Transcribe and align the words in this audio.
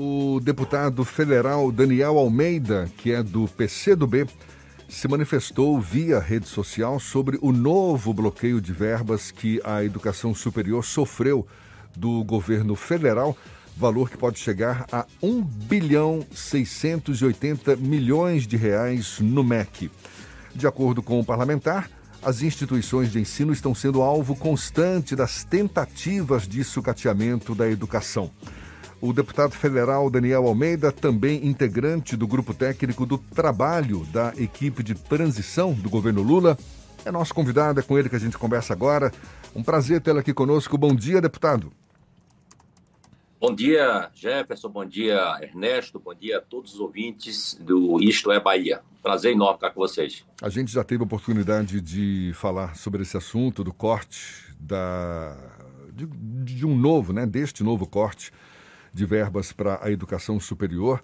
O 0.00 0.38
deputado 0.38 1.04
federal 1.04 1.72
Daniel 1.72 2.18
Almeida, 2.18 2.88
que 2.98 3.10
é 3.10 3.20
do 3.20 3.48
PCdoB, 3.48 4.28
se 4.88 5.08
manifestou 5.08 5.80
via 5.80 6.20
rede 6.20 6.46
social 6.46 7.00
sobre 7.00 7.36
o 7.42 7.50
novo 7.50 8.14
bloqueio 8.14 8.60
de 8.60 8.72
verbas 8.72 9.32
que 9.32 9.60
a 9.64 9.82
educação 9.82 10.32
superior 10.32 10.84
sofreu 10.84 11.44
do 11.96 12.22
governo 12.22 12.76
federal, 12.76 13.36
valor 13.76 14.08
que 14.08 14.16
pode 14.16 14.38
chegar 14.38 14.86
a 14.92 15.04
1 15.20 15.42
bilhão 15.42 16.24
680 16.30 17.74
milhões 17.74 18.46
de 18.46 18.56
reais 18.56 19.18
no 19.18 19.42
MEC. 19.42 19.90
De 20.54 20.68
acordo 20.68 21.02
com 21.02 21.18
o 21.18 21.24
parlamentar, 21.24 21.90
as 22.22 22.40
instituições 22.40 23.10
de 23.10 23.18
ensino 23.18 23.52
estão 23.52 23.74
sendo 23.74 24.00
alvo 24.00 24.36
constante 24.36 25.16
das 25.16 25.42
tentativas 25.42 26.46
de 26.46 26.62
sucateamento 26.62 27.52
da 27.52 27.68
educação. 27.68 28.30
O 29.00 29.12
deputado 29.12 29.52
federal 29.52 30.10
Daniel 30.10 30.48
Almeida, 30.48 30.90
também 30.90 31.46
integrante 31.46 32.16
do 32.16 32.26
grupo 32.26 32.52
técnico 32.52 33.06
do 33.06 33.16
trabalho 33.16 34.04
da 34.06 34.32
equipe 34.36 34.82
de 34.82 34.92
transição 34.94 35.72
do 35.72 35.88
governo 35.88 36.20
Lula, 36.20 36.58
é 37.04 37.12
nosso 37.12 37.32
convidado, 37.32 37.78
é 37.78 37.82
com 37.82 37.96
ele 37.96 38.08
que 38.08 38.16
a 38.16 38.18
gente 38.18 38.36
conversa 38.36 38.72
agora. 38.72 39.12
Um 39.54 39.62
prazer 39.62 40.00
tê-lo 40.00 40.18
aqui 40.18 40.34
conosco. 40.34 40.76
Bom 40.76 40.92
dia, 40.96 41.20
deputado. 41.20 41.72
Bom 43.40 43.54
dia, 43.54 44.10
Jefferson. 44.16 44.68
Bom 44.68 44.84
dia, 44.84 45.38
Ernesto. 45.40 46.00
Bom 46.00 46.12
dia 46.12 46.38
a 46.38 46.40
todos 46.40 46.74
os 46.74 46.80
ouvintes 46.80 47.54
do 47.60 48.02
Isto 48.02 48.32
é 48.32 48.40
Bahia. 48.40 48.80
Prazer 49.00 49.32
enorme 49.32 49.54
estar 49.54 49.70
com 49.70 49.80
vocês. 49.80 50.24
A 50.42 50.48
gente 50.48 50.72
já 50.72 50.82
teve 50.82 51.04
a 51.04 51.06
oportunidade 51.06 51.80
de 51.80 52.32
falar 52.34 52.74
sobre 52.74 53.02
esse 53.02 53.16
assunto, 53.16 53.62
do 53.62 53.72
corte 53.72 54.52
da, 54.58 55.36
de, 55.92 56.04
de 56.04 56.66
um 56.66 56.76
novo, 56.76 57.12
né, 57.12 57.24
deste 57.24 57.62
novo 57.62 57.86
corte 57.86 58.32
de 58.92 59.04
verbas 59.04 59.52
para 59.52 59.78
a 59.82 59.90
educação 59.90 60.38
superior. 60.38 61.02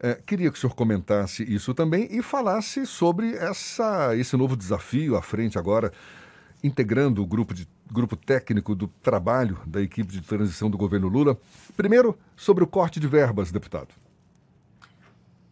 É, 0.00 0.14
queria 0.14 0.50
que 0.50 0.58
o 0.58 0.60
senhor 0.60 0.74
comentasse 0.74 1.44
isso 1.44 1.72
também 1.72 2.08
e 2.10 2.22
falasse 2.22 2.84
sobre 2.86 3.36
essa, 3.36 4.16
esse 4.16 4.36
novo 4.36 4.56
desafio 4.56 5.16
à 5.16 5.22
frente 5.22 5.56
agora, 5.56 5.92
integrando 6.62 7.22
o 7.22 7.26
grupo, 7.26 7.54
de, 7.54 7.68
grupo 7.90 8.16
técnico 8.16 8.74
do 8.74 8.88
trabalho 8.88 9.60
da 9.64 9.80
equipe 9.80 10.10
de 10.10 10.20
transição 10.20 10.68
do 10.68 10.76
governo 10.76 11.06
Lula. 11.06 11.38
Primeiro, 11.76 12.18
sobre 12.36 12.64
o 12.64 12.66
corte 12.66 12.98
de 12.98 13.06
verbas, 13.06 13.52
deputado. 13.52 13.94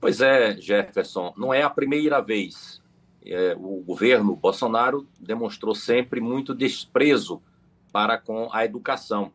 Pois 0.00 0.20
é, 0.20 0.58
Jefferson, 0.58 1.32
não 1.36 1.52
é 1.52 1.62
a 1.62 1.70
primeira 1.70 2.20
vez. 2.20 2.80
É, 3.24 3.54
o 3.56 3.82
governo 3.82 4.34
Bolsonaro 4.34 5.06
demonstrou 5.20 5.74
sempre 5.74 6.20
muito 6.20 6.54
desprezo 6.54 7.40
para 7.92 8.16
com 8.16 8.48
a 8.52 8.64
educação. 8.64 9.30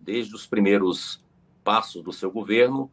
Desde 0.00 0.34
os 0.34 0.44
primeiros 0.44 1.21
passos 1.64 2.02
do 2.02 2.12
seu 2.12 2.30
governo, 2.30 2.90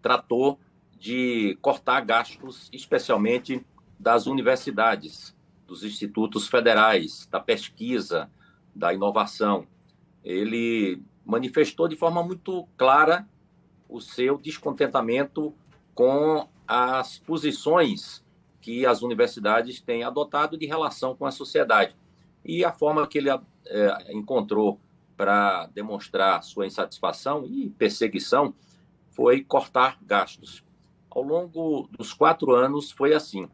tratou 0.00 0.58
de 0.98 1.58
cortar 1.60 2.00
gastos, 2.00 2.68
especialmente 2.72 3.64
das 3.98 4.26
universidades, 4.26 5.34
dos 5.66 5.82
institutos 5.82 6.48
federais, 6.48 7.26
da 7.30 7.40
pesquisa, 7.40 8.30
da 8.74 8.92
inovação. 8.94 9.66
Ele 10.22 11.02
manifestou 11.24 11.88
de 11.88 11.96
forma 11.96 12.22
muito 12.22 12.66
clara 12.76 13.28
o 13.88 14.00
seu 14.00 14.38
descontentamento 14.38 15.54
com 15.94 16.48
as 16.66 17.18
posições 17.18 18.24
que 18.60 18.84
as 18.84 19.02
universidades 19.02 19.80
têm 19.80 20.02
adotado 20.02 20.58
de 20.58 20.66
relação 20.66 21.14
com 21.14 21.24
a 21.24 21.30
sociedade. 21.30 21.94
E 22.44 22.64
a 22.64 22.72
forma 22.72 23.06
que 23.06 23.18
ele 23.18 23.30
é, 23.30 24.12
encontrou 24.12 24.80
para 25.16 25.66
demonstrar 25.66 26.42
sua 26.42 26.66
insatisfação 26.66 27.46
e 27.46 27.70
perseguição 27.70 28.54
foi 29.10 29.42
cortar 29.42 29.98
gastos. 30.02 30.64
Ao 31.10 31.22
longo 31.22 31.88
dos 31.96 32.12
quatro 32.12 32.54
anos 32.54 32.90
foi 32.90 33.14
assim. 33.14 33.48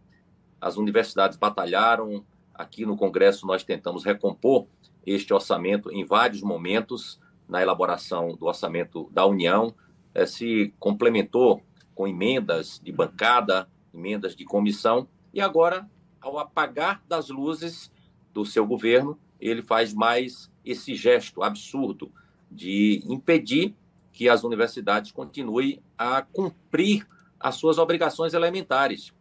As 0.60 0.76
universidades 0.76 1.38
batalharam, 1.38 2.24
aqui 2.54 2.84
no 2.84 2.96
Congresso 2.96 3.46
nós 3.46 3.62
tentamos 3.62 4.04
recompor 4.04 4.66
este 5.06 5.32
orçamento 5.32 5.90
em 5.92 6.04
vários 6.04 6.42
momentos 6.42 7.20
na 7.48 7.60
elaboração 7.60 8.34
do 8.36 8.46
orçamento 8.46 9.08
da 9.12 9.26
União, 9.26 9.74
eh, 10.14 10.26
se 10.26 10.74
complementou 10.78 11.62
com 11.94 12.08
emendas 12.08 12.80
de 12.82 12.90
bancada, 12.90 13.68
emendas 13.92 14.34
de 14.34 14.44
comissão, 14.44 15.06
e 15.34 15.40
agora, 15.40 15.88
ao 16.20 16.38
apagar 16.38 17.02
das 17.06 17.28
luzes 17.28 17.92
do 18.32 18.44
seu 18.46 18.66
governo, 18.66 19.18
ele 19.48 19.62
faz 19.62 19.92
mais 19.92 20.50
esse 20.64 20.94
gesto 20.94 21.42
absurdo 21.42 22.12
de 22.50 23.02
impedir 23.06 23.74
que 24.12 24.28
as 24.28 24.44
universidades 24.44 25.10
continuem 25.10 25.82
a 25.96 26.22
cumprir 26.22 27.06
as 27.40 27.56
suas 27.56 27.78
obrigações 27.78 28.34
elementares. 28.34 29.12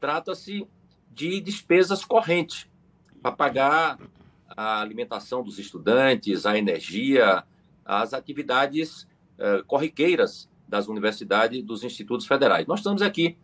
Trata-se 0.00 0.66
de 1.12 1.40
despesas 1.40 2.04
correntes 2.04 2.66
para 3.20 3.32
pagar 3.32 3.98
a 4.48 4.80
alimentação 4.80 5.42
dos 5.42 5.58
estudantes, 5.58 6.46
a 6.46 6.56
energia, 6.56 7.44
as 7.84 8.14
atividades 8.14 9.06
eh, 9.38 9.62
corriqueiras 9.66 10.48
das 10.66 10.88
universidades, 10.88 11.62
dos 11.62 11.84
institutos 11.84 12.26
federais. 12.26 12.66
Nós 12.66 12.80
estamos 12.80 13.02
aqui 13.02 13.36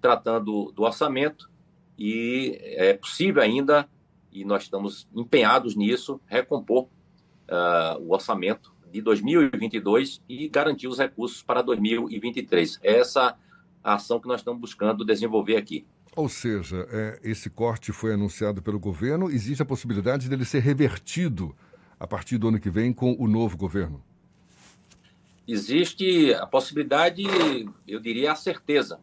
tratando 0.00 0.72
do 0.72 0.82
orçamento 0.82 1.50
e 1.98 2.58
é 2.60 2.94
possível 2.94 3.42
ainda, 3.42 3.88
e 4.36 4.44
nós 4.44 4.64
estamos 4.64 5.08
empenhados 5.14 5.74
nisso, 5.74 6.20
recompor 6.26 6.84
uh, 6.84 7.98
o 8.00 8.12
orçamento 8.12 8.70
de 8.92 9.00
2022 9.00 10.22
e 10.28 10.46
garantir 10.48 10.88
os 10.88 10.98
recursos 10.98 11.42
para 11.42 11.62
2023. 11.62 12.78
Essa 12.82 13.36
a 13.82 13.94
ação 13.94 14.20
que 14.20 14.26
nós 14.26 14.40
estamos 14.40 14.60
buscando 14.60 15.04
desenvolver 15.04 15.56
aqui. 15.56 15.86
Ou 16.14 16.28
seja, 16.28 16.86
é, 16.90 17.20
esse 17.22 17.48
corte 17.48 17.92
foi 17.92 18.12
anunciado 18.12 18.60
pelo 18.60 18.80
governo, 18.80 19.30
existe 19.30 19.62
a 19.62 19.66
possibilidade 19.66 20.28
dele 20.28 20.44
ser 20.44 20.58
revertido 20.60 21.54
a 21.98 22.06
partir 22.06 22.36
do 22.36 22.48
ano 22.48 22.58
que 22.58 22.68
vem 22.68 22.92
com 22.92 23.14
o 23.18 23.28
novo 23.28 23.56
governo? 23.56 24.02
Existe 25.46 26.34
a 26.34 26.46
possibilidade, 26.46 27.22
eu 27.86 28.00
diria 28.00 28.32
a 28.32 28.34
certeza. 28.34 28.98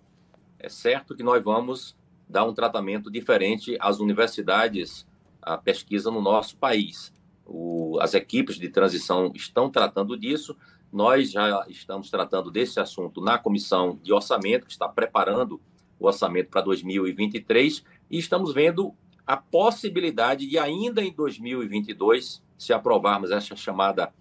É 0.60 0.68
certo 0.68 1.16
que 1.16 1.24
nós 1.24 1.42
vamos 1.42 1.96
dar 2.28 2.46
um 2.46 2.54
tratamento 2.54 3.10
diferente 3.10 3.78
às 3.80 4.00
universidades, 4.00 5.08
à 5.46 5.58
pesquisa 5.58 6.10
no 6.10 6.22
nosso 6.22 6.58
país. 6.58 7.14
O, 7.46 7.98
as 8.02 8.14
equipes 8.14 8.58
de 8.58 8.70
transição 8.70 9.32
estão 9.36 9.70
tratando 9.70 10.18
disso. 10.18 10.56
Nós 10.92 11.32
já 11.32 11.66
estamos 11.68 12.10
tratando 12.10 12.52
desse 12.52 12.80
assunto 12.80 13.22
na 13.22 13.38
comissão 13.38 14.00
de 14.02 14.14
orçamento, 14.14 14.66
que 14.66 14.72
está 14.72 14.88
preparando 14.88 15.60
o 16.00 16.08
orçamento 16.08 16.50
para 16.50 16.62
2023, 16.62 17.84
e 18.10 18.18
estamos 18.18 18.54
vendo 18.54 18.94
a 19.26 19.38
possibilidade 19.38 20.48
de, 20.48 20.58
ainda 20.58 21.02
em 21.02 21.12
2022, 21.12 22.44
se 22.58 22.74
aprovarmos 22.74 23.32
essa 23.32 23.56
chamada 23.56 24.14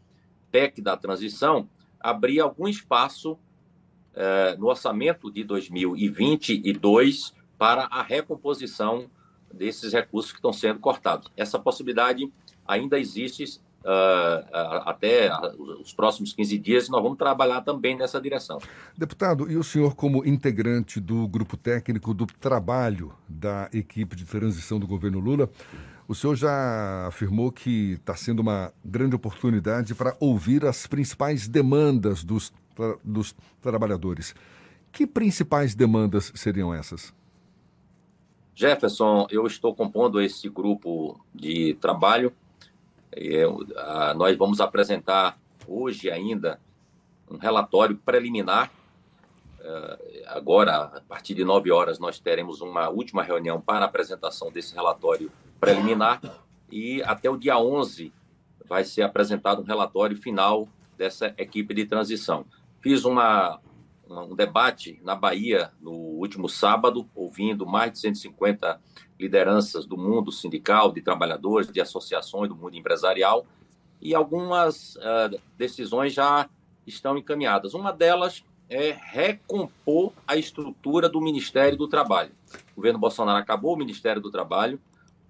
PEC 0.50 0.80
da 0.80 0.96
transição, 0.96 1.68
abrir 1.98 2.40
algum 2.40 2.68
espaço 2.68 3.38
eh, 4.14 4.56
no 4.58 4.66
orçamento 4.66 5.30
de 5.30 5.42
2022 5.42 7.34
para 7.56 7.84
a 7.84 8.02
recomposição 8.02 9.10
desses 9.52 9.92
recursos 9.92 10.32
que 10.32 10.38
estão 10.38 10.52
sendo 10.52 10.80
cortados. 10.80 11.30
Essa 11.36 11.58
possibilidade 11.58 12.30
ainda 12.66 12.98
existe 12.98 13.60
Uh, 13.84 14.46
até 14.86 15.28
os 15.80 15.92
próximos 15.92 16.32
15 16.32 16.56
dias, 16.56 16.88
nós 16.88 17.02
vamos 17.02 17.18
trabalhar 17.18 17.62
também 17.62 17.96
nessa 17.96 18.20
direção. 18.20 18.60
Deputado, 18.96 19.50
e 19.50 19.56
o 19.56 19.64
senhor, 19.64 19.96
como 19.96 20.24
integrante 20.24 21.00
do 21.00 21.26
grupo 21.26 21.56
técnico 21.56 22.14
do 22.14 22.24
trabalho 22.24 23.12
da 23.28 23.68
equipe 23.72 24.14
de 24.14 24.24
transição 24.24 24.78
do 24.78 24.86
governo 24.86 25.18
Lula, 25.18 25.50
o 26.06 26.14
senhor 26.14 26.36
já 26.36 27.08
afirmou 27.08 27.50
que 27.50 27.94
está 27.94 28.14
sendo 28.14 28.38
uma 28.38 28.72
grande 28.84 29.16
oportunidade 29.16 29.96
para 29.96 30.16
ouvir 30.20 30.64
as 30.64 30.86
principais 30.86 31.48
demandas 31.48 32.22
dos, 32.22 32.52
dos 33.02 33.34
trabalhadores. 33.60 34.32
Que 34.92 35.08
principais 35.08 35.74
demandas 35.74 36.30
seriam 36.36 36.72
essas? 36.72 37.12
Jefferson, 38.54 39.26
eu 39.30 39.46
estou 39.46 39.74
compondo 39.74 40.20
esse 40.20 40.48
grupo 40.48 41.20
de 41.34 41.74
trabalho 41.80 42.32
eu, 43.14 43.66
a, 43.76 44.14
nós 44.14 44.36
vamos 44.36 44.60
apresentar 44.60 45.38
hoje 45.66 46.10
ainda 46.10 46.58
um 47.30 47.36
relatório 47.36 47.96
preliminar. 47.96 48.70
Uh, 49.60 50.22
agora, 50.26 50.76
a 50.76 51.00
partir 51.02 51.34
de 51.34 51.44
nove 51.44 51.70
horas, 51.70 51.98
nós 51.98 52.18
teremos 52.18 52.60
uma 52.60 52.88
última 52.88 53.22
reunião 53.22 53.60
para 53.60 53.84
a 53.84 53.88
apresentação 53.88 54.50
desse 54.50 54.74
relatório 54.74 55.30
preliminar 55.60 56.20
e 56.70 57.02
até 57.02 57.30
o 57.30 57.36
dia 57.36 57.58
11 57.58 58.12
vai 58.66 58.82
ser 58.82 59.02
apresentado 59.02 59.60
um 59.60 59.64
relatório 59.64 60.16
final 60.16 60.66
dessa 60.96 61.32
equipe 61.38 61.74
de 61.74 61.84
transição. 61.84 62.44
Fiz 62.80 63.04
uma, 63.04 63.60
um 64.20 64.34
debate 64.34 65.00
na 65.02 65.14
Bahia 65.14 65.70
no 65.80 65.92
último 65.92 66.48
sábado, 66.48 67.08
ouvindo 67.14 67.66
mais 67.66 67.92
de 67.92 67.98
150 68.00 68.80
lideranças 69.18 69.86
do 69.86 69.96
mundo 69.96 70.30
sindical, 70.30 70.92
de 70.92 71.00
trabalhadores, 71.00 71.70
de 71.70 71.80
associações 71.80 72.48
do 72.48 72.56
mundo 72.56 72.76
empresarial, 72.76 73.46
e 74.00 74.14
algumas 74.14 74.96
uh, 74.96 75.40
decisões 75.56 76.12
já 76.12 76.48
estão 76.86 77.16
encaminhadas. 77.16 77.74
Uma 77.74 77.92
delas 77.92 78.44
é 78.68 78.90
recompor 78.90 80.12
a 80.26 80.36
estrutura 80.36 81.08
do 81.08 81.20
Ministério 81.20 81.78
do 81.78 81.86
Trabalho. 81.86 82.32
O 82.72 82.76
governo 82.76 82.98
Bolsonaro 82.98 83.38
acabou 83.38 83.74
o 83.74 83.78
Ministério 83.78 84.20
do 84.20 84.30
Trabalho, 84.30 84.80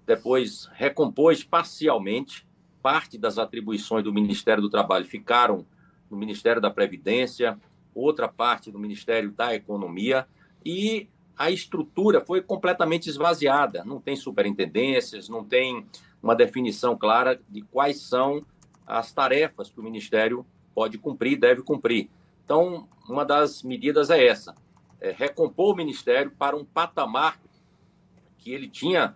depois 0.05 0.69
recompôs 0.73 1.43
parcialmente, 1.43 2.45
parte 2.81 3.17
das 3.17 3.37
atribuições 3.37 4.03
do 4.03 4.13
Ministério 4.13 4.61
do 4.61 4.69
Trabalho 4.69 5.05
ficaram 5.05 5.65
no 6.09 6.17
Ministério 6.17 6.61
da 6.61 6.69
Previdência, 6.69 7.57
outra 7.93 8.27
parte 8.27 8.71
no 8.71 8.79
Ministério 8.79 9.31
da 9.31 9.53
Economia, 9.53 10.27
e 10.65 11.07
a 11.37 11.51
estrutura 11.51 12.21
foi 12.21 12.41
completamente 12.41 13.09
esvaziada. 13.09 13.83
Não 13.83 13.99
tem 13.99 14.15
superintendências, 14.15 15.27
não 15.29 15.43
tem 15.43 15.85
uma 16.21 16.35
definição 16.35 16.95
clara 16.97 17.39
de 17.49 17.61
quais 17.61 18.01
são 18.01 18.45
as 18.85 19.11
tarefas 19.11 19.69
que 19.69 19.79
o 19.79 19.83
Ministério 19.83 20.45
pode 20.73 20.97
cumprir, 20.97 21.37
deve 21.37 21.61
cumprir. 21.61 22.09
Então, 22.45 22.87
uma 23.07 23.25
das 23.25 23.63
medidas 23.63 24.09
é 24.09 24.25
essa: 24.25 24.55
é 24.99 25.11
recompor 25.11 25.73
o 25.73 25.77
Ministério 25.77 26.31
para 26.31 26.55
um 26.55 26.65
patamar 26.65 27.39
que 28.37 28.51
ele 28.51 28.67
tinha 28.67 29.15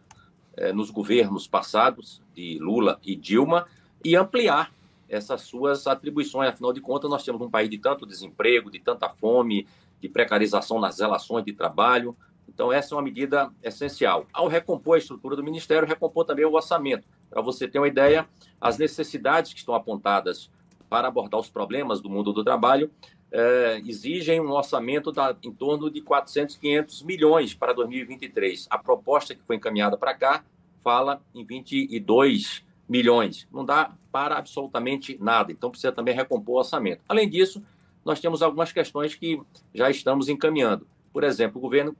é, 0.55 0.71
nos 0.71 0.89
governos 0.89 1.47
passados, 1.47 2.21
de 2.33 2.57
Lula 2.59 2.99
e 3.03 3.15
Dilma, 3.15 3.67
e 4.03 4.15
ampliar 4.15 4.71
essas 5.09 5.41
suas 5.41 5.87
atribuições. 5.87 6.49
Afinal 6.49 6.73
de 6.73 6.81
contas, 6.81 7.09
nós 7.09 7.23
temos 7.23 7.41
um 7.41 7.49
país 7.49 7.69
de 7.69 7.77
tanto 7.77 8.05
desemprego, 8.05 8.69
de 8.69 8.79
tanta 8.79 9.09
fome, 9.09 9.67
de 9.99 10.09
precarização 10.09 10.79
nas 10.79 10.99
relações 10.99 11.43
de 11.43 11.53
trabalho. 11.53 12.15
Então, 12.47 12.71
essa 12.71 12.93
é 12.93 12.95
uma 12.95 13.03
medida 13.03 13.51
essencial. 13.61 14.25
Ao 14.33 14.47
recompor 14.47 14.95
a 14.95 14.97
estrutura 14.99 15.35
do 15.35 15.43
Ministério, 15.43 15.87
recompor 15.87 16.25
também 16.25 16.45
o 16.45 16.53
orçamento. 16.53 17.07
Para 17.29 17.41
você 17.41 17.67
ter 17.67 17.79
uma 17.79 17.87
ideia, 17.87 18.27
as 18.59 18.77
necessidades 18.77 19.53
que 19.53 19.59
estão 19.59 19.75
apontadas 19.75 20.49
para 20.89 21.07
abordar 21.07 21.39
os 21.39 21.49
problemas 21.49 22.01
do 22.01 22.09
mundo 22.09 22.31
do 22.31 22.43
trabalho 22.43 22.89
é, 23.31 23.81
exigem 23.85 24.39
um 24.39 24.51
orçamento 24.51 25.11
da, 25.11 25.35
em 25.43 25.51
torno 25.51 25.89
de 25.89 26.01
400, 26.01 26.55
500 26.57 27.03
milhões 27.03 27.53
para 27.53 27.73
2023. 27.73 28.67
A 28.69 28.77
proposta 28.77 29.35
que 29.35 29.43
foi 29.43 29.57
encaminhada 29.57 29.97
para 29.97 30.13
cá 30.13 30.43
fala 30.81 31.21
em 31.35 31.43
22 31.43 32.63
milhões. 32.87 33.47
Não 33.51 33.65
dá 33.65 33.93
para 34.11 34.37
absolutamente 34.37 35.17
nada. 35.19 35.51
Então, 35.51 35.69
precisa 35.69 35.91
também 35.91 36.15
recompor 36.15 36.55
o 36.55 36.59
orçamento. 36.59 37.01
Além 37.07 37.29
disso, 37.29 37.61
nós 38.05 38.19
temos 38.19 38.41
algumas 38.41 38.71
questões 38.71 39.13
que 39.13 39.41
já 39.73 39.89
estamos 39.89 40.29
encaminhando. 40.29 40.87
Por 41.11 41.23
exemplo, 41.23 41.57
o 41.57 41.61
governo 41.61 41.95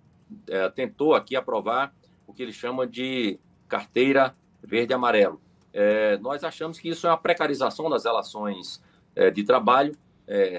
é, 0.47 0.69
tentou 0.69 1.13
aqui 1.13 1.35
aprovar 1.35 1.93
o 2.25 2.33
que 2.33 2.41
ele 2.41 2.53
chama 2.53 2.87
de 2.87 3.37
carteira 3.67 4.35
verde-amarelo. 4.63 5.41
É, 5.73 6.17
nós 6.17 6.43
achamos 6.43 6.79
que 6.79 6.89
isso 6.89 7.05
é 7.05 7.09
uma 7.09 7.17
precarização 7.17 7.89
das 7.89 8.05
relações 8.05 8.81
é, 9.15 9.29
de 9.29 9.43
trabalho, 9.43 9.95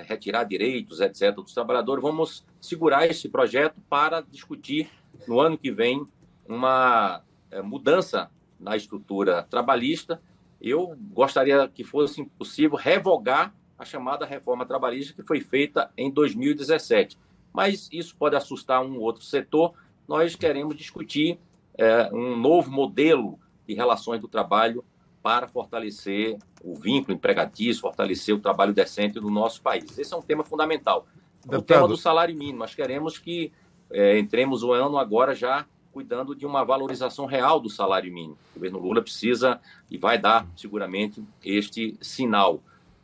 retirar 0.06 0.44
direitos, 0.44 0.98
etc., 1.02 1.34
dos 1.34 1.52
trabalhadores. 1.52 2.02
Vamos 2.02 2.42
segurar 2.58 3.06
esse 3.06 3.28
projeto 3.28 3.78
para 3.86 4.22
discutir 4.22 4.90
no 5.26 5.40
ano 5.40 5.58
que 5.58 5.70
vem 5.70 6.06
uma 6.46 7.22
mudança 7.64 8.30
na 8.58 8.76
estrutura 8.76 9.42
trabalhista. 9.42 10.20
Eu 10.60 10.96
gostaria 11.12 11.68
que 11.68 11.84
fosse 11.84 12.24
possível 12.38 12.76
revogar 12.76 13.54
a 13.78 13.84
chamada 13.84 14.26
reforma 14.26 14.66
trabalhista 14.66 15.14
que 15.14 15.22
foi 15.22 15.40
feita 15.40 15.90
em 15.96 16.10
2017. 16.10 17.18
Mas 17.52 17.88
isso 17.92 18.16
pode 18.16 18.36
assustar 18.36 18.84
um 18.84 18.98
outro 18.98 19.22
setor. 19.22 19.74
Nós 20.06 20.34
queremos 20.34 20.76
discutir 20.76 21.38
é, 21.76 22.10
um 22.12 22.36
novo 22.36 22.70
modelo 22.70 23.38
de 23.66 23.74
relações 23.74 24.20
do 24.20 24.26
trabalho 24.26 24.84
para 25.22 25.46
fortalecer 25.46 26.38
o 26.62 26.74
vínculo 26.74 27.14
empregatício, 27.16 27.82
fortalecer 27.82 28.34
o 28.34 28.38
trabalho 28.40 28.72
decente 28.72 29.20
no 29.20 29.30
nosso 29.30 29.62
país. 29.62 29.96
Esse 29.98 30.12
é 30.12 30.16
um 30.16 30.22
tema 30.22 30.42
fundamental. 30.42 31.06
Deputado. 31.40 31.60
O 31.60 31.62
tema 31.62 31.88
do 31.88 31.96
salário 31.96 32.36
mínimo. 32.36 32.58
Nós 32.58 32.74
queremos 32.74 33.18
que 33.18 33.52
é, 33.90 34.18
entremos 34.18 34.62
o 34.62 34.72
ano 34.72 34.98
agora 34.98 35.34
já 35.34 35.66
cuidando 35.92 36.34
de 36.34 36.46
uma 36.46 36.64
valorização 36.64 37.26
real 37.26 37.60
do 37.60 37.68
salário 37.68 38.12
mínimo. 38.12 38.36
O 38.52 38.54
governo 38.54 38.78
Lula 38.78 39.02
precisa 39.02 39.60
e 39.90 39.98
vai 39.98 40.18
dar 40.18 40.46
seguramente 40.56 41.24
este 41.44 41.96
sinal. 42.00 42.60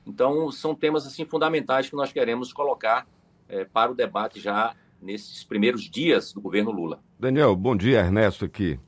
Então, 0.06 0.50
são 0.52 0.75
temas 0.75 1.06
assim 1.06 1.25
fundamentais 1.25 1.88
que 1.88 1.96
nós 1.96 2.12
queremos 2.12 2.52
colocar 2.52 3.06
é, 3.48 3.64
para 3.64 3.90
o 3.90 3.94
debate 3.94 4.40
já 4.40 4.75
nesses 5.00 5.44
primeiros 5.44 5.88
dias 5.90 6.32
do 6.32 6.40
governo 6.40 6.70
Lula. 6.70 7.00
Daniel, 7.19 7.54
bom 7.56 7.76
dia, 7.76 8.00
Ernesto 8.00 8.44
aqui. 8.44 8.78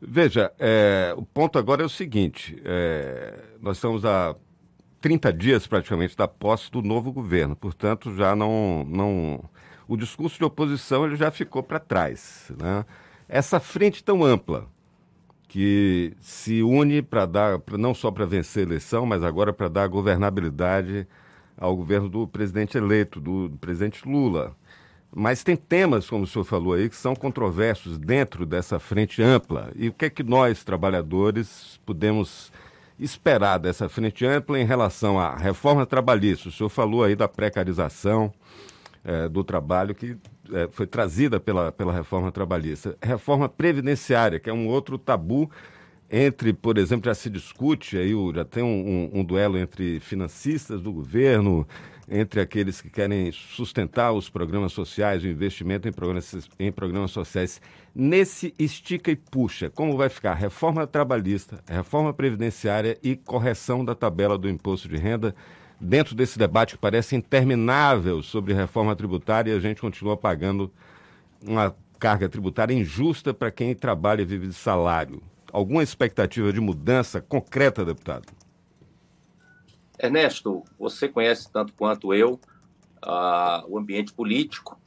Veja, 0.00 0.52
é, 0.58 1.12
o 1.16 1.22
ponto 1.22 1.58
agora 1.58 1.82
é 1.82 1.86
o 1.86 1.88
seguinte: 1.88 2.60
é, 2.64 3.56
nós 3.60 3.76
estamos 3.76 4.04
há 4.04 4.34
30 5.00 5.32
dias 5.32 5.66
praticamente 5.66 6.16
da 6.16 6.28
posse 6.28 6.70
do 6.70 6.82
novo 6.82 7.12
governo, 7.12 7.56
portanto, 7.56 8.14
já 8.14 8.34
não. 8.34 8.84
não 8.84 9.44
o 9.88 9.96
discurso 9.96 10.36
de 10.36 10.44
oposição 10.44 11.06
ele 11.06 11.16
já 11.16 11.30
ficou 11.30 11.62
para 11.62 11.80
trás. 11.80 12.52
Né? 12.60 12.84
Essa 13.28 13.60
frente 13.60 14.02
tão 14.02 14.24
ampla, 14.24 14.66
que 15.48 16.14
se 16.20 16.62
une 16.62 17.02
para 17.02 17.26
dar, 17.26 17.60
não 17.72 17.94
só 17.94 18.10
para 18.10 18.26
vencer 18.26 18.64
a 18.64 18.66
eleição, 18.66 19.06
mas 19.06 19.22
agora 19.22 19.52
para 19.52 19.68
dar 19.68 19.86
governabilidade 19.88 21.06
ao 21.56 21.74
governo 21.74 22.08
do 22.08 22.28
presidente 22.28 22.76
eleito, 22.76 23.20
do, 23.20 23.48
do 23.48 23.56
presidente 23.56 24.06
Lula. 24.06 24.54
Mas 25.14 25.42
tem 25.42 25.56
temas, 25.56 26.08
como 26.08 26.24
o 26.24 26.26
senhor 26.26 26.44
falou 26.44 26.74
aí, 26.74 26.88
que 26.88 26.96
são 26.96 27.16
controversos 27.16 27.98
dentro 27.98 28.44
dessa 28.44 28.78
frente 28.78 29.22
ampla. 29.22 29.72
E 29.74 29.88
o 29.88 29.92
que 29.92 30.04
é 30.04 30.10
que 30.10 30.22
nós, 30.22 30.62
trabalhadores, 30.62 31.80
podemos 31.86 32.52
esperar 33.00 33.58
dessa 33.58 33.88
frente 33.88 34.26
ampla 34.26 34.60
em 34.60 34.66
relação 34.66 35.18
à 35.18 35.34
reforma 35.34 35.86
trabalhista? 35.86 36.50
O 36.50 36.52
senhor 36.52 36.68
falou 36.68 37.04
aí 37.04 37.16
da 37.16 37.26
precarização 37.26 38.32
é, 39.08 39.26
do 39.26 39.42
trabalho 39.42 39.94
que 39.94 40.18
é, 40.52 40.68
foi 40.70 40.86
trazida 40.86 41.40
pela, 41.40 41.72
pela 41.72 41.94
reforma 41.94 42.30
trabalhista. 42.30 42.94
Reforma 43.00 43.48
previdenciária, 43.48 44.38
que 44.38 44.50
é 44.50 44.52
um 44.52 44.68
outro 44.68 44.98
tabu 44.98 45.50
entre, 46.10 46.52
por 46.52 46.76
exemplo, 46.76 47.06
já 47.06 47.14
se 47.14 47.30
discute 47.30 47.96
aí, 47.96 48.12
já 48.34 48.44
tem 48.44 48.62
um, 48.62 49.10
um, 49.14 49.20
um 49.20 49.24
duelo 49.24 49.56
entre 49.56 49.98
financistas 50.00 50.82
do 50.82 50.92
governo, 50.92 51.66
entre 52.10 52.40
aqueles 52.40 52.82
que 52.82 52.90
querem 52.90 53.32
sustentar 53.32 54.12
os 54.12 54.28
programas 54.28 54.72
sociais, 54.72 55.22
o 55.22 55.26
investimento 55.26 55.88
em 55.88 55.92
programas, 55.92 56.48
em 56.58 56.70
programas 56.70 57.10
sociais. 57.10 57.62
Nesse 57.94 58.54
estica 58.58 59.10
e 59.10 59.16
puxa, 59.16 59.70
como 59.70 59.96
vai 59.96 60.10
ficar 60.10 60.34
reforma 60.34 60.86
trabalhista, 60.86 61.62
reforma 61.66 62.12
previdenciária 62.12 62.98
e 63.02 63.16
correção 63.16 63.84
da 63.84 63.94
tabela 63.94 64.36
do 64.36 64.48
imposto 64.48 64.86
de 64.86 64.96
renda? 64.96 65.34
Dentro 65.80 66.14
desse 66.14 66.38
debate 66.38 66.74
que 66.74 66.80
parece 66.80 67.14
interminável 67.14 68.22
sobre 68.22 68.52
reforma 68.52 68.96
tributária, 68.96 69.56
a 69.56 69.60
gente 69.60 69.80
continua 69.80 70.16
pagando 70.16 70.72
uma 71.40 71.74
carga 71.98 72.28
tributária 72.28 72.74
injusta 72.74 73.32
para 73.32 73.50
quem 73.50 73.74
trabalha 73.74 74.22
e 74.22 74.24
vive 74.24 74.48
de 74.48 74.54
salário. 74.54 75.22
Alguma 75.52 75.82
expectativa 75.82 76.52
de 76.52 76.60
mudança 76.60 77.20
concreta, 77.20 77.84
deputado? 77.84 78.26
Ernesto, 79.98 80.64
você 80.78 81.08
conhece 81.08 81.50
tanto 81.50 81.72
quanto 81.74 82.12
eu 82.12 82.40
uh, 83.04 83.64
o 83.68 83.78
ambiente 83.78 84.12
político, 84.12 84.78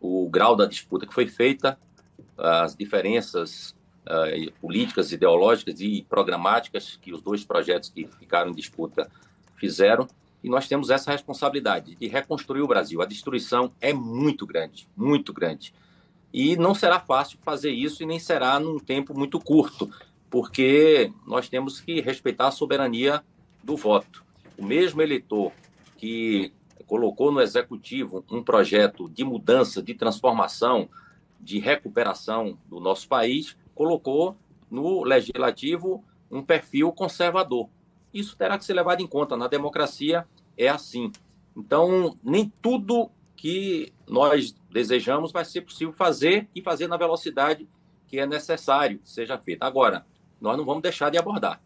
o 0.00 0.28
grau 0.28 0.54
da 0.54 0.66
disputa 0.66 1.06
que 1.06 1.14
foi 1.14 1.26
feita, 1.26 1.78
as 2.36 2.76
diferenças 2.76 3.74
uh, 4.06 4.52
políticas, 4.60 5.10
ideológicas 5.10 5.80
e 5.80 6.04
programáticas 6.08 6.98
que 7.00 7.12
os 7.12 7.22
dois 7.22 7.44
projetos 7.44 7.88
que 7.88 8.06
ficaram 8.06 8.50
em 8.50 8.54
disputa 8.54 9.10
fizeram. 9.56 10.06
E 10.44 10.48
nós 10.48 10.68
temos 10.68 10.90
essa 10.90 11.10
responsabilidade 11.10 11.96
de 11.96 12.06
reconstruir 12.06 12.60
o 12.60 12.68
Brasil. 12.68 13.02
A 13.02 13.06
destruição 13.06 13.72
é 13.80 13.92
muito 13.92 14.46
grande, 14.46 14.86
muito 14.96 15.32
grande. 15.32 15.74
E 16.32 16.56
não 16.56 16.74
será 16.74 17.00
fácil 17.00 17.38
fazer 17.42 17.70
isso 17.70 18.02
e 18.02 18.06
nem 18.06 18.20
será 18.20 18.60
num 18.60 18.78
tempo 18.78 19.18
muito 19.18 19.40
curto, 19.40 19.90
porque 20.30 21.10
nós 21.26 21.48
temos 21.48 21.80
que 21.80 22.00
respeitar 22.00 22.48
a 22.48 22.52
soberania 22.52 23.24
do 23.62 23.76
voto 23.76 24.24
o 24.56 24.64
mesmo 24.64 25.02
eleitor 25.02 25.52
que 25.96 26.52
colocou 26.86 27.32
no 27.32 27.40
executivo 27.40 28.24
um 28.30 28.42
projeto 28.42 29.08
de 29.08 29.24
mudança, 29.24 29.82
de 29.82 29.94
transformação, 29.94 30.88
de 31.40 31.58
recuperação 31.58 32.58
do 32.66 32.80
nosso 32.80 33.08
país, 33.08 33.56
colocou 33.74 34.36
no 34.70 35.02
legislativo 35.02 36.04
um 36.30 36.42
perfil 36.42 36.92
conservador. 36.92 37.68
Isso 38.12 38.36
terá 38.36 38.56
que 38.58 38.64
ser 38.64 38.74
levado 38.74 39.00
em 39.00 39.06
conta. 39.06 39.36
Na 39.36 39.48
democracia 39.48 40.26
é 40.56 40.68
assim. 40.68 41.10
Então, 41.56 42.16
nem 42.22 42.52
tudo 42.60 43.10
que 43.36 43.92
nós 44.08 44.54
desejamos 44.70 45.32
vai 45.32 45.44
ser 45.44 45.62
possível 45.62 45.92
fazer 45.92 46.48
e 46.54 46.62
fazer 46.62 46.88
na 46.88 46.96
velocidade 46.96 47.68
que 48.06 48.18
é 48.18 48.26
necessário 48.26 48.98
que 48.98 49.10
seja 49.10 49.38
feito. 49.38 49.62
Agora, 49.62 50.06
nós 50.40 50.56
não 50.56 50.64
vamos 50.64 50.82
deixar 50.82 51.10
de 51.10 51.18
abordar. 51.18 51.60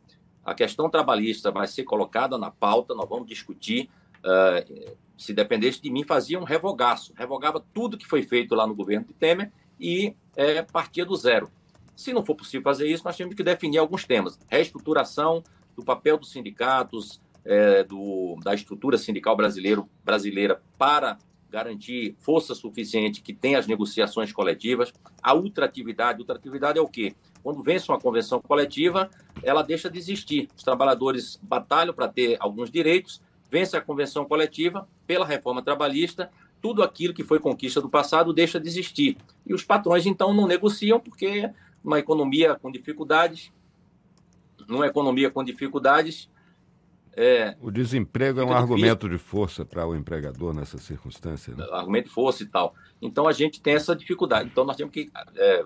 A 0.44 0.54
questão 0.54 0.88
trabalhista 0.88 1.50
vai 1.50 1.66
ser 1.66 1.84
colocada 1.84 2.38
na 2.38 2.50
pauta, 2.50 2.94
nós 2.94 3.08
vamos 3.08 3.28
discutir. 3.28 3.90
Uh, 4.18 4.96
se 5.16 5.34
dependesse 5.34 5.82
de 5.82 5.90
mim, 5.90 6.04
fazia 6.04 6.38
um 6.38 6.44
revogaço, 6.44 7.12
revogava 7.16 7.62
tudo 7.74 7.98
que 7.98 8.06
foi 8.06 8.22
feito 8.22 8.54
lá 8.54 8.66
no 8.66 8.74
governo 8.74 9.06
de 9.06 9.12
Temer 9.12 9.52
e 9.78 10.14
é, 10.36 10.62
partia 10.62 11.04
do 11.04 11.14
zero. 11.16 11.50
Se 11.94 12.12
não 12.12 12.24
for 12.24 12.36
possível 12.36 12.62
fazer 12.62 12.88
isso, 12.88 13.04
nós 13.04 13.16
temos 13.16 13.34
que 13.34 13.42
definir 13.42 13.78
alguns 13.78 14.04
temas. 14.04 14.38
Reestruturação 14.48 15.42
do 15.76 15.84
papel 15.84 16.16
dos 16.16 16.30
sindicatos, 16.30 17.20
é, 17.48 17.82
do, 17.82 18.36
da 18.44 18.54
estrutura 18.54 18.98
sindical 18.98 19.34
brasileiro, 19.34 19.88
brasileira 20.04 20.60
para 20.76 21.16
garantir 21.50 22.14
força 22.18 22.54
suficiente 22.54 23.22
que 23.22 23.32
tenha 23.32 23.58
as 23.58 23.66
negociações 23.66 24.30
coletivas. 24.30 24.92
A 25.22 25.32
ultratividade, 25.32 26.20
ultratividade 26.20 26.78
é 26.78 26.82
o 26.82 26.86
quê? 26.86 27.14
Quando 27.42 27.62
vence 27.62 27.90
uma 27.90 27.98
convenção 27.98 28.38
coletiva, 28.38 29.08
ela 29.42 29.62
deixa 29.62 29.88
de 29.88 29.98
existir. 29.98 30.48
Os 30.54 30.62
trabalhadores 30.62 31.40
batalham 31.42 31.94
para 31.94 32.06
ter 32.06 32.36
alguns 32.38 32.70
direitos, 32.70 33.22
vence 33.50 33.74
a 33.74 33.80
convenção 33.80 34.26
coletiva 34.26 34.86
pela 35.06 35.24
reforma 35.24 35.62
trabalhista, 35.62 36.30
tudo 36.60 36.82
aquilo 36.82 37.14
que 37.14 37.24
foi 37.24 37.38
conquista 37.38 37.80
do 37.80 37.88
passado 37.88 38.34
deixa 38.34 38.60
de 38.60 38.68
existir. 38.68 39.16
E 39.46 39.54
os 39.54 39.64
patrões, 39.64 40.04
então, 40.04 40.34
não 40.34 40.46
negociam, 40.46 41.00
porque 41.00 41.50
uma 41.82 41.98
economia 41.98 42.56
com 42.56 42.70
dificuldades, 42.70 43.50
numa 44.68 44.86
economia 44.86 45.30
com 45.30 45.42
dificuldades, 45.42 46.28
é, 47.16 47.56
o 47.60 47.70
desemprego 47.70 48.40
é 48.40 48.44
um 48.44 48.52
argumento 48.52 49.08
de 49.08 49.18
força 49.18 49.64
para 49.64 49.86
o 49.86 49.94
empregador 49.94 50.54
nessa 50.54 50.78
circunstância. 50.78 51.54
Né? 51.54 51.66
Argumento 51.72 52.08
de 52.08 52.14
força 52.14 52.42
e 52.42 52.46
tal. 52.46 52.74
Então 53.00 53.26
a 53.26 53.32
gente 53.32 53.60
tem 53.60 53.74
essa 53.74 53.94
dificuldade. 53.94 54.48
Então 54.50 54.64
nós 54.64 54.76
temos 54.76 54.92
que 54.92 55.10
é, 55.36 55.64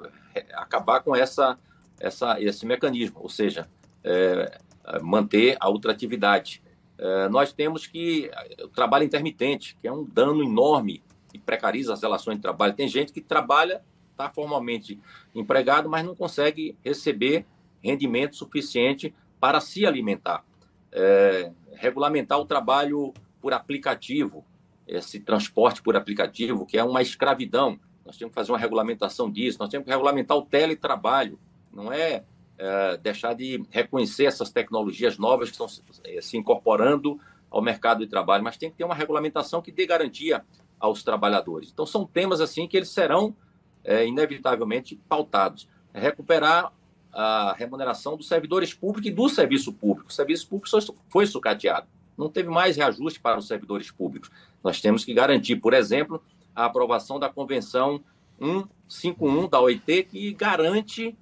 acabar 0.54 1.00
com 1.00 1.14
essa, 1.14 1.58
essa, 2.00 2.40
esse 2.40 2.64
mecanismo, 2.64 3.20
ou 3.20 3.28
seja, 3.28 3.68
é, 4.02 4.58
manter 5.02 5.56
a 5.60 5.68
ultratividade. 5.68 6.62
É, 6.98 7.28
nós 7.28 7.52
temos 7.52 7.86
que 7.86 8.30
o 8.62 8.68
trabalho 8.68 9.04
intermitente, 9.04 9.76
que 9.80 9.88
é 9.88 9.92
um 9.92 10.04
dano 10.04 10.42
enorme 10.42 11.02
e 11.34 11.38
precariza 11.38 11.92
as 11.92 12.02
relações 12.02 12.36
de 12.36 12.42
trabalho. 12.42 12.74
Tem 12.74 12.88
gente 12.88 13.12
que 13.12 13.20
trabalha, 13.20 13.82
está 14.10 14.30
formalmente 14.30 14.98
empregado, 15.34 15.88
mas 15.88 16.04
não 16.04 16.14
consegue 16.14 16.76
receber 16.84 17.46
rendimento 17.82 18.36
suficiente 18.36 19.14
para 19.40 19.60
se 19.60 19.84
alimentar 19.84 20.44
é, 20.92 21.50
regulamentar 21.74 22.38
o 22.38 22.44
trabalho 22.44 23.12
por 23.40 23.52
aplicativo, 23.52 24.44
esse 24.86 25.18
transporte 25.20 25.82
por 25.82 25.96
aplicativo, 25.96 26.66
que 26.66 26.78
é 26.78 26.84
uma 26.84 27.02
escravidão. 27.02 27.78
Nós 28.04 28.16
temos 28.16 28.32
que 28.32 28.34
fazer 28.34 28.52
uma 28.52 28.58
regulamentação 28.58 29.30
disso, 29.30 29.58
nós 29.58 29.68
temos 29.68 29.84
que 29.84 29.90
regulamentar 29.90 30.36
o 30.36 30.42
teletrabalho, 30.42 31.38
não 31.72 31.92
é, 31.92 32.24
é 32.58 32.96
deixar 32.98 33.34
de 33.34 33.64
reconhecer 33.70 34.26
essas 34.26 34.50
tecnologias 34.50 35.18
novas 35.18 35.48
que 35.48 35.54
estão 35.54 35.68
se, 35.68 35.82
é, 36.04 36.20
se 36.20 36.36
incorporando 36.36 37.18
ao 37.50 37.62
mercado 37.62 38.00
de 38.00 38.06
trabalho, 38.06 38.42
mas 38.44 38.56
tem 38.56 38.70
que 38.70 38.76
ter 38.76 38.84
uma 38.84 38.94
regulamentação 38.94 39.60
que 39.60 39.72
dê 39.72 39.86
garantia 39.86 40.44
aos 40.80 41.02
trabalhadores. 41.02 41.70
Então, 41.70 41.86
são 41.86 42.04
temas 42.04 42.40
assim 42.40 42.66
que 42.66 42.76
eles 42.76 42.88
serão 42.88 43.36
é, 43.84 44.06
inevitavelmente 44.06 45.00
pautados. 45.08 45.68
Recuperar 45.94 46.72
a 47.12 47.54
remuneração 47.56 48.16
dos 48.16 48.26
servidores 48.26 48.72
públicos 48.72 49.10
e 49.10 49.14
do 49.14 49.28
serviço 49.28 49.72
público. 49.72 50.08
O 50.08 50.12
serviço 50.12 50.48
público 50.48 50.96
foi 51.08 51.26
sucateado. 51.26 51.86
Não 52.16 52.28
teve 52.28 52.48
mais 52.48 52.76
reajuste 52.76 53.20
para 53.20 53.38
os 53.38 53.46
servidores 53.46 53.90
públicos. 53.90 54.30
Nós 54.62 54.80
temos 54.80 55.04
que 55.04 55.12
garantir, 55.12 55.56
por 55.56 55.74
exemplo, 55.74 56.22
a 56.54 56.64
aprovação 56.64 57.18
da 57.18 57.28
Convenção 57.28 58.02
151 58.38 59.48
da 59.48 59.60
OIT, 59.60 60.04
que 60.04 60.32
garante 60.32 61.16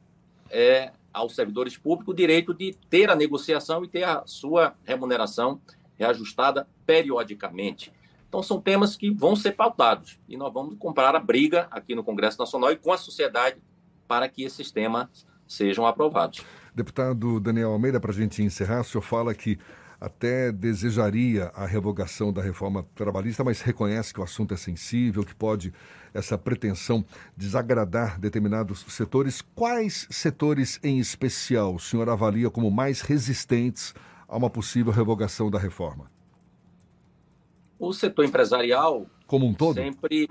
é, 0.50 0.92
aos 1.12 1.34
servidores 1.34 1.76
públicos 1.76 2.12
o 2.12 2.16
direito 2.16 2.54
de 2.54 2.74
ter 2.88 3.10
a 3.10 3.16
negociação 3.16 3.84
e 3.84 3.88
ter 3.88 4.04
a 4.04 4.22
sua 4.26 4.74
remuneração 4.84 5.60
reajustada 5.98 6.66
periodicamente. 6.86 7.92
Então, 8.28 8.42
são 8.42 8.60
temas 8.60 8.96
que 8.96 9.10
vão 9.10 9.34
ser 9.34 9.52
pautados 9.52 10.18
e 10.28 10.36
nós 10.36 10.52
vamos 10.52 10.76
comprar 10.78 11.16
a 11.16 11.18
briga 11.18 11.66
aqui 11.70 11.94
no 11.94 12.04
Congresso 12.04 12.38
Nacional 12.38 12.70
e 12.70 12.76
com 12.76 12.92
a 12.92 12.96
sociedade 12.96 13.60
para 14.06 14.28
que 14.28 14.44
esses 14.44 14.70
temas 14.70 15.26
sejam 15.50 15.84
aprovados. 15.84 16.44
Deputado 16.74 17.40
Daniel 17.40 17.72
Almeida, 17.72 17.98
para 17.98 18.12
a 18.12 18.14
gente 18.14 18.42
encerrar, 18.42 18.82
o 18.82 18.84
senhor 18.84 19.02
fala 19.02 19.34
que 19.34 19.58
até 20.00 20.50
desejaria 20.50 21.50
a 21.54 21.66
revogação 21.66 22.32
da 22.32 22.40
reforma 22.40 22.86
trabalhista, 22.94 23.44
mas 23.44 23.60
reconhece 23.60 24.14
que 24.14 24.20
o 24.20 24.22
assunto 24.22 24.54
é 24.54 24.56
sensível, 24.56 25.24
que 25.24 25.34
pode 25.34 25.74
essa 26.14 26.38
pretensão 26.38 27.04
desagradar 27.36 28.18
determinados 28.18 28.80
setores. 28.88 29.42
Quais 29.42 30.06
setores 30.08 30.80
em 30.82 30.98
especial 30.98 31.74
o 31.74 31.80
senhor 31.80 32.08
avalia 32.08 32.48
como 32.48 32.70
mais 32.70 33.02
resistentes 33.02 33.92
a 34.26 34.36
uma 34.36 34.48
possível 34.48 34.92
revogação 34.92 35.50
da 35.50 35.58
reforma? 35.58 36.10
O 37.78 37.92
setor 37.92 38.24
empresarial 38.24 39.06
como 39.26 39.46
um 39.46 39.52
todo 39.52 39.74
sempre 39.74 40.30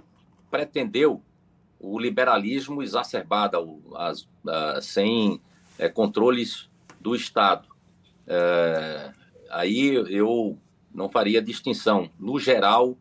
pretendeu 0.50 1.22
o 1.80 1.98
liberalismo 1.98 2.84
exacerbado, 2.84 3.82
as, 3.96 4.28
sem 4.82 5.42
é, 5.78 5.88
controles 5.88 6.70
do 7.00 7.16
Estado. 7.16 7.68
É, 8.28 9.12
aí 9.50 9.96
eu 10.10 10.58
não 10.94 11.10
faria 11.10 11.42
distinção. 11.42 12.10
No 12.20 12.38
geral, 12.38 12.98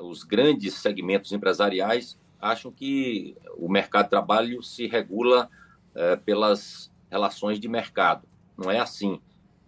os 0.00 0.22
grandes 0.22 0.74
segmentos 0.74 1.32
empresariais 1.32 2.16
acham 2.40 2.70
que 2.70 3.36
o 3.56 3.68
mercado 3.68 4.04
de 4.04 4.10
trabalho 4.10 4.62
se 4.62 4.86
regula 4.86 5.50
é, 5.94 6.14
pelas 6.16 6.92
relações 7.10 7.58
de 7.58 7.68
mercado. 7.68 8.28
Não 8.56 8.70
é 8.70 8.78
assim. 8.78 9.20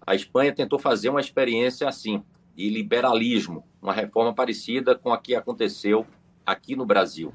A 0.06 0.14
Espanha 0.14 0.54
tentou 0.54 0.78
fazer 0.78 1.08
uma 1.08 1.20
experiência 1.20 1.88
assim, 1.88 2.22
de 2.54 2.70
liberalismo, 2.70 3.64
uma 3.82 3.92
reforma 3.92 4.32
parecida 4.32 4.94
com 4.94 5.12
a 5.12 5.18
que 5.18 5.34
aconteceu 5.34 6.06
aqui 6.44 6.76
no 6.76 6.86
Brasil 6.86 7.34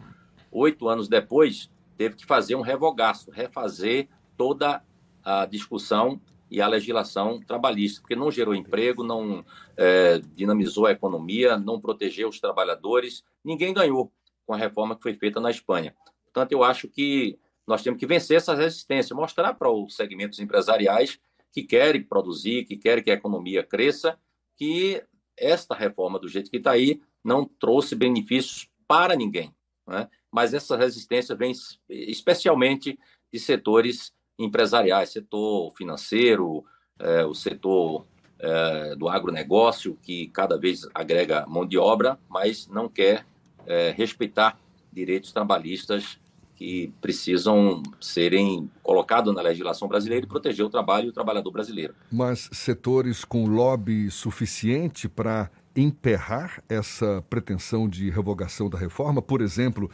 oito 0.51 0.88
anos 0.88 1.08
depois, 1.08 1.70
teve 1.98 2.15
que 2.15 2.25
fazer 2.25 2.55
um 2.55 2.62
revogaço, 2.62 3.31
refazer 3.31 4.10
toda 4.36 4.84
a 5.24 5.46
discussão 5.46 6.20
e 6.50 6.60
a 6.60 6.67
legislação 6.67 7.39
trabalhista, 7.39 8.01
porque 8.01 8.15
não 8.15 8.29
gerou 8.29 8.53
emprego, 8.53 9.03
não 9.03 9.46
é, 9.77 10.20
dinamizou 10.36 10.86
a 10.86 10.91
economia, 10.91 11.58
não 11.58 11.79
protegeu 11.79 12.27
os 12.27 12.39
trabalhadores, 12.39 13.24
ninguém 13.43 13.74
ganhou 13.74 14.12
com 14.46 14.53
a 14.53 14.58
reforma 14.58 14.96
que 14.96 15.01
foi 15.01 15.13
feita 15.13 15.39
na 15.39 15.50
Espanha. 15.50 15.96
Portanto, 16.25 16.51
eu 16.51 16.63
acho 16.63 16.89
que 16.89 17.39
nós 17.65 17.81
temos 17.81 18.00
que 18.00 18.05
vencer 18.05 18.38
essa 18.38 18.53
resistência, 18.53 19.15
mostrar 19.15 19.53
para 19.53 19.72
os 19.72 19.96
segmentos 19.96 20.39
empresariais 20.39 21.20
que 21.53 21.63
querem 21.63 22.03
produzir, 22.03 22.65
que 22.65 22.75
querem 22.75 23.03
que 23.03 23.12
a 23.12 23.15
economia 23.15 23.63
cresça, 23.63 24.17
que 24.58 25.01
esta 25.38 25.74
reforma, 25.74 26.20
do 26.20 26.27
jeito 26.27 26.50
que 26.50 26.58
está 26.58 26.72
aí, 26.72 27.01
não 27.24 27.46
trouxe 27.46 27.96
benefícios 27.96 28.70
para 28.88 29.15
ninguém. 29.15 29.53
Né? 29.88 30.07
mas 30.31 30.53
essa 30.53 30.77
resistência 30.77 31.35
vem 31.35 31.51
especialmente 31.89 32.97
de 33.31 33.39
setores 33.39 34.13
empresariais, 34.39 35.11
setor 35.11 35.73
financeiro, 35.75 36.63
é, 36.97 37.25
o 37.25 37.33
setor 37.33 38.05
é, 38.39 38.95
do 38.95 39.09
agronegócio, 39.09 39.97
que 40.01 40.27
cada 40.27 40.57
vez 40.57 40.88
agrega 40.93 41.45
mão 41.47 41.65
de 41.65 41.77
obra, 41.77 42.17
mas 42.29 42.67
não 42.67 42.88
quer 42.88 43.25
é, 43.67 43.91
respeitar 43.91 44.57
direitos 44.91 45.31
trabalhistas 45.31 46.19
que 46.55 46.93
precisam 47.01 47.81
serem 48.00 48.69
colocados 48.83 49.33
na 49.33 49.41
legislação 49.41 49.88
brasileira 49.88 50.25
e 50.25 50.29
proteger 50.29 50.63
o 50.63 50.69
trabalho 50.69 51.07
e 51.07 51.09
o 51.09 51.13
trabalhador 51.13 51.51
brasileiro. 51.51 51.95
Mas 52.11 52.50
setores 52.51 53.25
com 53.25 53.47
lobby 53.47 54.11
suficiente 54.11 55.09
para 55.09 55.50
emperrar 55.75 56.62
essa 56.68 57.24
pretensão 57.30 57.88
de 57.88 58.10
revogação 58.10 58.70
da 58.70 58.78
reforma, 58.78 59.22
por 59.22 59.42
exemplo, 59.42 59.90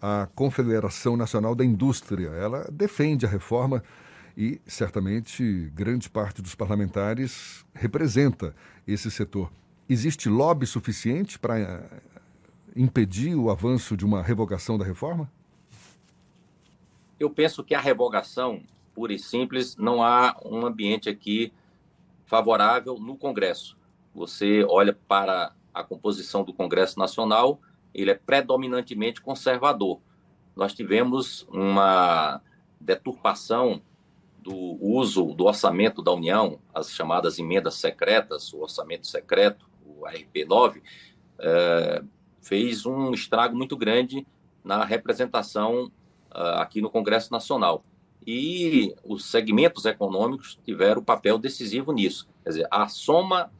a 0.00 0.28
Confederação 0.34 1.16
Nacional 1.16 1.54
da 1.54 1.64
Indústria. 1.64 2.28
Ela 2.28 2.68
defende 2.72 3.26
a 3.26 3.28
reforma 3.28 3.82
e, 4.36 4.60
certamente, 4.66 5.70
grande 5.74 6.08
parte 6.08 6.40
dos 6.40 6.54
parlamentares 6.54 7.64
representa 7.74 8.54
esse 8.86 9.10
setor. 9.10 9.52
Existe 9.88 10.28
lobby 10.28 10.66
suficiente 10.66 11.38
para 11.38 11.58
eh, 11.58 11.82
impedir 12.76 13.34
o 13.34 13.50
avanço 13.50 13.96
de 13.96 14.04
uma 14.04 14.22
revogação 14.22 14.78
da 14.78 14.84
reforma? 14.84 15.30
Eu 17.18 17.28
penso 17.28 17.62
que 17.62 17.74
a 17.74 17.80
revogação, 17.80 18.62
pura 18.94 19.12
e 19.12 19.18
simples, 19.18 19.76
não 19.76 20.02
há 20.02 20.36
um 20.44 20.64
ambiente 20.64 21.08
aqui 21.08 21.52
favorável 22.24 22.98
no 22.98 23.16
Congresso. 23.16 23.76
Você 24.14 24.64
olha 24.68 24.96
para 25.06 25.54
a 25.72 25.82
composição 25.82 26.42
do 26.44 26.52
Congresso 26.52 26.98
Nacional, 26.98 27.60
ele 27.94 28.10
é 28.10 28.14
predominantemente 28.14 29.20
conservador. 29.20 30.00
Nós 30.54 30.74
tivemos 30.74 31.46
uma 31.50 32.40
deturpação 32.80 33.82
do 34.42 34.78
uso 34.80 35.34
do 35.34 35.44
orçamento 35.44 36.02
da 36.02 36.12
União, 36.12 36.58
as 36.74 36.90
chamadas 36.90 37.38
emendas 37.38 37.74
secretas, 37.74 38.52
o 38.52 38.60
orçamento 38.60 39.06
secreto, 39.06 39.68
o 39.84 40.04
ARP9, 40.04 40.80
é, 41.38 42.02
fez 42.40 42.86
um 42.86 43.12
estrago 43.12 43.56
muito 43.56 43.76
grande 43.76 44.26
na 44.64 44.84
representação 44.84 45.90
uh, 46.30 46.58
aqui 46.58 46.80
no 46.80 46.90
Congresso 46.90 47.32
Nacional. 47.32 47.84
E 48.26 48.94
os 49.04 49.24
segmentos 49.24 49.84
econômicos 49.86 50.58
tiveram 50.64 51.02
papel 51.02 51.38
decisivo 51.38 51.92
nisso. 51.92 52.28
Quer 52.42 52.50
dizer, 52.50 52.68
a 52.70 52.86
soma 52.88 53.50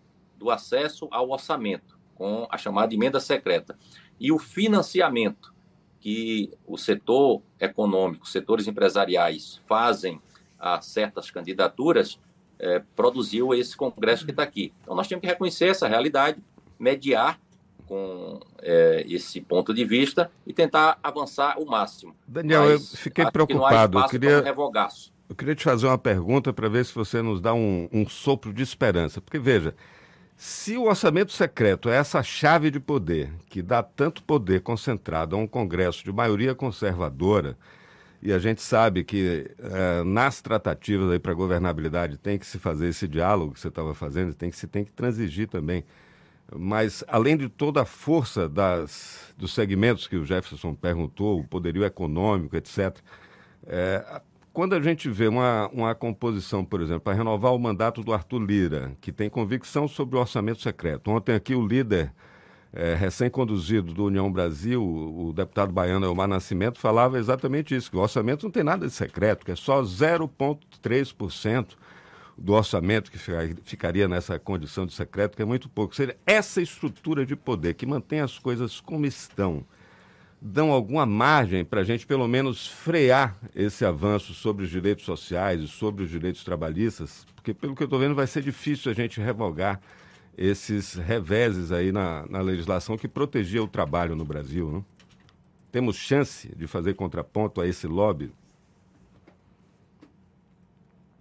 do 0.41 0.51
acesso 0.51 1.07
ao 1.11 1.31
orçamento, 1.31 1.99
com 2.17 2.49
a 2.51 2.57
chamada 2.57 2.93
emenda 2.95 3.21
secreta, 3.21 3.79
e 4.19 4.33
o 4.33 4.39
financiamento 4.39 5.55
que 6.01 6.51
o 6.67 6.79
setor 6.79 7.43
econômico, 7.61 8.27
setores 8.27 8.67
empresariais 8.67 9.61
fazem 9.69 10.21
a 10.59 10.81
certas 10.81 11.31
candidaturas, 11.31 12.19
é, 12.59 12.83
produziu 12.97 13.55
esse 13.55 13.77
congresso 13.77 14.25
que 14.25 14.31
está 14.31 14.43
aqui. 14.43 14.73
Então, 14.83 14.95
nós 14.95 15.07
temos 15.07 15.21
que 15.21 15.27
reconhecer 15.27 15.69
essa 15.69 15.87
realidade, 15.87 16.43
mediar 16.79 17.39
com 17.87 18.41
é, 18.63 19.05
esse 19.09 19.41
ponto 19.41 19.75
de 19.75 19.85
vista 19.85 20.31
e 20.47 20.53
tentar 20.53 20.99
avançar 21.03 21.59
o 21.59 21.67
máximo. 21.67 22.15
Daniel, 22.27 22.65
Mas, 22.65 22.93
eu 22.93 22.99
fiquei 22.99 23.31
preocupado. 23.31 23.99
Eu 23.99 24.09
queria, 24.09 24.45
eu 25.29 25.35
queria 25.35 25.55
te 25.55 25.65
fazer 25.65 25.87
uma 25.87 25.99
pergunta 25.99 26.53
para 26.53 26.69
ver 26.69 26.85
se 26.85 26.95
você 26.95 27.21
nos 27.21 27.41
dá 27.41 27.53
um, 27.53 27.89
um 27.93 28.09
sopro 28.09 28.53
de 28.53 28.63
esperança. 28.63 29.21
Porque, 29.21 29.39
veja, 29.39 29.75
se 30.41 30.75
o 30.75 30.85
orçamento 30.85 31.33
secreto 31.33 31.91
é 31.91 31.97
essa 31.97 32.23
chave 32.23 32.71
de 32.71 32.81
poder 32.81 33.31
que 33.51 33.61
dá 33.61 33.83
tanto 33.83 34.23
poder 34.23 34.63
concentrado 34.63 35.37
a 35.37 35.39
um 35.39 35.47
Congresso 35.47 36.03
de 36.03 36.11
maioria 36.11 36.55
conservadora, 36.55 37.59
e 38.23 38.33
a 38.33 38.39
gente 38.39 38.63
sabe 38.63 39.05
que 39.05 39.51
é, 39.59 40.03
nas 40.03 40.41
tratativas 40.41 41.19
para 41.19 41.33
a 41.33 41.35
governabilidade 41.35 42.17
tem 42.17 42.39
que 42.39 42.47
se 42.47 42.59
fazer 42.59 42.89
esse 42.89 43.07
diálogo 43.07 43.53
que 43.53 43.61
você 43.61 43.69
estava 43.69 43.95
fazendo, 43.95 44.33
tem 44.33 44.49
que 44.49 44.57
se 44.57 44.67
tem 44.67 44.83
que 44.83 44.93
transigir 44.93 45.47
também. 45.47 45.85
Mas, 46.57 47.05
além 47.07 47.37
de 47.37 47.51
toda 47.51 47.83
a 47.83 47.85
força 47.85 48.49
das, 48.49 49.35
dos 49.37 49.53
segmentos 49.53 50.09
que 50.09 50.17
o 50.17 50.25
Jefferson 50.25 50.75
perguntou, 50.75 51.39
o 51.39 51.47
poderio 51.47 51.85
econômico, 51.85 52.57
etc., 52.57 52.97
é, 53.67 54.23
quando 54.53 54.75
a 54.75 54.81
gente 54.81 55.09
vê 55.09 55.29
uma, 55.29 55.69
uma 55.69 55.95
composição, 55.95 56.65
por 56.65 56.81
exemplo, 56.81 57.01
para 57.03 57.17
renovar 57.17 57.55
o 57.55 57.59
mandato 57.59 58.03
do 58.03 58.13
Arthur 58.13 58.41
Lira, 58.41 58.97
que 59.01 59.13
tem 59.13 59.31
convicção 59.31 59.87
sobre 59.87 60.17
o 60.17 60.21
orçamento 60.21 60.61
secreto. 60.61 61.11
Ontem 61.11 61.35
aqui 61.35 61.55
o 61.55 61.67
líder 61.67 62.13
é, 62.73 62.95
recém-conduzido 62.95 63.93
do 63.93 64.05
União 64.05 64.31
Brasil, 64.31 64.83
o 64.83 65.33
deputado 65.33 65.73
baiano 65.73 66.07
Elmar 66.07 66.29
Nascimento, 66.29 66.79
falava 66.79 67.19
exatamente 67.19 67.75
isso, 67.75 67.91
que 67.91 67.97
o 67.97 68.01
orçamento 68.01 68.45
não 68.45 68.51
tem 68.51 68.63
nada 68.65 68.87
de 68.87 68.93
secreto, 68.93 69.45
que 69.45 69.53
é 69.53 69.57
só 69.57 69.83
0,3% 69.83 71.77
do 72.37 72.55
orçamento 72.55 73.11
que 73.11 73.19
ficaria 73.63 74.09
nessa 74.09 74.39
condição 74.39 74.87
de 74.87 74.95
secreto, 74.95 75.37
que 75.37 75.43
é 75.43 75.45
muito 75.45 75.69
pouco. 75.69 75.95
Seja, 75.95 76.17
essa 76.27 76.63
estrutura 76.63 77.27
de 77.27 77.37
poder 77.37 77.75
que 77.75 77.85
mantém 77.85 78.21
as 78.21 78.39
coisas 78.39 78.81
como 78.81 79.05
estão, 79.05 79.65
dão 80.41 80.73
alguma 80.73 81.05
margem 81.05 81.65
para 81.65 81.83
a 81.83 81.85
gente, 81.85 82.07
pelo 82.07 82.27
menos, 82.27 82.67
frear 82.67 83.37
esse 83.55 83.85
avanço 83.85 84.33
sobre 84.33 84.65
os 84.65 84.71
direitos 84.71 85.05
sociais 85.05 85.61
e 85.61 85.69
sobre 85.69 86.05
os 86.05 86.11
direitos 86.11 86.43
trabalhistas? 86.43 87.27
Porque, 87.35 87.53
pelo 87.53 87.75
que 87.75 87.83
eu 87.83 87.87
estou 87.87 87.99
vendo, 87.99 88.15
vai 88.15 88.27
ser 88.27 88.43
difícil 88.43 88.91
a 88.91 88.95
gente 88.95 89.21
revogar 89.21 89.81
esses 90.37 90.95
reveses 90.95 91.71
aí 91.71 91.93
na, 91.93 92.27
na 92.29 92.41
legislação 92.41 92.97
que 92.97 93.07
protegia 93.07 93.63
o 93.63 93.69
trabalho 93.69 94.17
no 94.17 94.25
Brasil. 94.25 94.71
Não? 94.71 94.85
Temos 95.71 95.97
chance 95.97 96.49
de 96.57 96.67
fazer 96.67 96.95
contraponto 96.95 97.61
a 97.61 97.67
esse 97.67 97.87
lobby? 97.87 98.33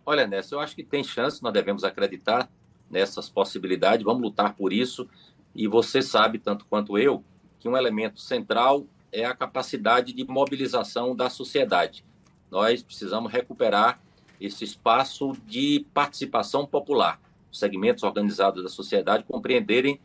Olha, 0.05 0.25
Nessa, 0.25 0.55
eu 0.55 0.59
acho 0.59 0.75
que 0.75 0.83
tem 0.83 1.03
chance, 1.03 1.43
nós 1.43 1.53
devemos 1.53 1.83
acreditar 1.83 2.49
nessas 2.89 3.29
possibilidades, 3.29 4.03
vamos 4.03 4.23
lutar 4.23 4.55
por 4.55 4.73
isso. 4.73 5.07
E 5.53 5.67
você 5.67 6.01
sabe, 6.01 6.39
tanto 6.39 6.65
quanto 6.65 6.97
eu, 6.97 7.23
que 7.59 7.67
um 7.67 7.75
elemento 7.75 8.19
central 8.19 8.85
é 9.11 9.25
a 9.25 9.35
capacidade 9.35 10.13
de 10.13 10.25
mobilização 10.25 11.15
da 11.15 11.29
sociedade. 11.29 12.05
Nós 12.49 12.81
precisamos 12.83 13.31
recuperar 13.31 14.01
esse 14.39 14.63
espaço 14.63 15.33
de 15.45 15.85
participação 15.93 16.65
popular 16.65 17.19
segmentos 17.51 18.03
organizados 18.03 18.63
da 18.63 18.69
sociedade 18.69 19.23
compreenderem 19.23 19.99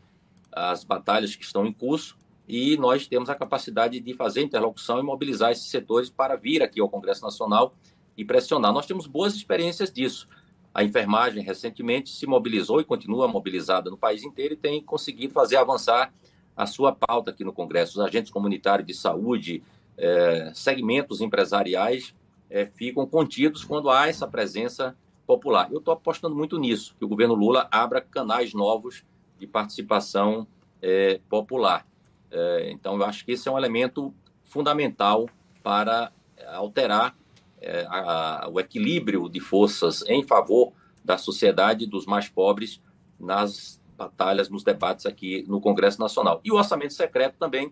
as 0.51 0.83
batalhas 0.83 1.35
que 1.35 1.43
estão 1.43 1.65
em 1.65 1.73
curso 1.73 2.17
e 2.47 2.77
nós 2.77 3.07
temos 3.07 3.29
a 3.29 3.35
capacidade 3.35 3.99
de 3.99 4.13
fazer 4.13 4.41
interlocução 4.41 4.99
e 4.99 5.03
mobilizar 5.03 5.51
esses 5.51 5.67
setores 5.67 6.09
para 6.09 6.35
vir 6.35 6.61
aqui 6.61 6.79
ao 6.79 6.89
Congresso 6.89 7.23
Nacional 7.23 7.73
e 8.15 8.23
pressionar. 8.23 8.71
Nós 8.71 8.85
temos 8.85 9.07
boas 9.07 9.35
experiências 9.35 9.91
disso. 9.91 10.27
A 10.73 10.83
enfermagem 10.83 11.43
recentemente 11.43 12.09
se 12.09 12.25
mobilizou 12.27 12.79
e 12.79 12.85
continua 12.85 13.27
mobilizada 13.27 13.89
no 13.89 13.97
país 13.97 14.23
inteiro 14.23 14.53
e 14.53 14.57
tem 14.57 14.81
conseguido 14.81 15.33
fazer 15.33 15.57
avançar 15.57 16.13
a 16.55 16.65
sua 16.65 16.93
pauta 16.93 17.31
aqui 17.31 17.43
no 17.43 17.53
Congresso. 17.53 17.99
Os 17.99 18.05
agentes 18.05 18.31
comunitários 18.31 18.87
de 18.87 18.93
saúde, 18.93 19.63
eh, 19.97 20.51
segmentos 20.53 21.21
empresariais 21.21 22.15
eh, 22.49 22.65
ficam 22.65 23.05
contidos 23.05 23.63
quando 23.63 23.89
há 23.89 24.07
essa 24.07 24.27
presença 24.27 24.95
popular. 25.25 25.69
Eu 25.71 25.79
estou 25.79 25.93
apostando 25.93 26.35
muito 26.35 26.57
nisso, 26.57 26.95
que 26.97 27.05
o 27.05 27.07
governo 27.07 27.33
Lula 27.33 27.67
abra 27.71 27.99
canais 27.99 28.53
novos 28.53 29.03
de 29.39 29.47
participação 29.47 30.47
é, 30.81 31.19
popular. 31.27 31.85
É, 32.31 32.71
então, 32.71 32.95
eu 32.95 33.03
acho 33.03 33.25
que 33.25 33.31
esse 33.31 33.47
é 33.47 33.51
um 33.51 33.57
elemento 33.57 34.13
fundamental 34.43 35.27
para 35.63 36.11
alterar 36.53 37.15
é, 37.61 37.85
a, 37.89 38.47
o 38.51 38.59
equilíbrio 38.59 39.27
de 39.27 39.39
forças 39.39 40.03
em 40.07 40.23
favor 40.23 40.71
da 41.03 41.17
sociedade 41.17 41.85
dos 41.85 42.05
mais 42.05 42.29
pobres 42.29 42.81
nas 43.19 43.81
batalhas, 43.97 44.49
nos 44.49 44.63
debates 44.63 45.05
aqui 45.05 45.43
no 45.47 45.59
Congresso 45.61 45.99
Nacional. 45.99 46.41
E 46.43 46.51
o 46.51 46.55
orçamento 46.55 46.93
secreto 46.93 47.35
também 47.37 47.71